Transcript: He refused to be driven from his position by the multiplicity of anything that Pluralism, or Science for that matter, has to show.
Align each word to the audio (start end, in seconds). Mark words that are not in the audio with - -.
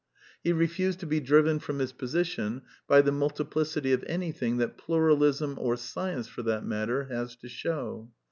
He 0.43 0.51
refused 0.51 0.99
to 1.01 1.05
be 1.05 1.19
driven 1.19 1.59
from 1.59 1.77
his 1.77 1.93
position 1.93 2.63
by 2.87 3.01
the 3.01 3.11
multiplicity 3.11 3.93
of 3.93 4.03
anything 4.07 4.57
that 4.57 4.75
Pluralism, 4.75 5.57
or 5.59 5.77
Science 5.77 6.27
for 6.27 6.41
that 6.41 6.65
matter, 6.65 7.03
has 7.03 7.35
to 7.35 7.47
show. 7.47 8.09